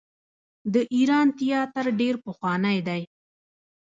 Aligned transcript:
د 0.73 0.75
ایران 0.95 1.27
تیاتر 1.39 1.85
ډیر 1.99 2.15
پخوانی 2.25 2.77
دی. 2.87 3.01